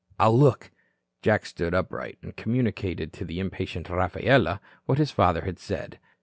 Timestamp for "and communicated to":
2.23-3.23